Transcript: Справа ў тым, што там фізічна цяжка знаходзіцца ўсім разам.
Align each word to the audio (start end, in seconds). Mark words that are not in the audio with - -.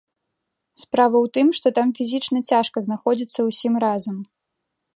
Справа 0.83 1.13
ў 1.19 1.27
тым, 1.37 1.47
што 1.59 1.67
там 1.79 1.87
фізічна 1.99 2.39
цяжка 2.51 2.77
знаходзіцца 2.89 3.39
ўсім 3.51 3.73
разам. 3.85 4.17